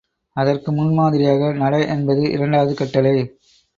[0.35, 3.15] அதற்கு முன் மாதிரியாக நட என்பது இரண்டாவது கட்டளை.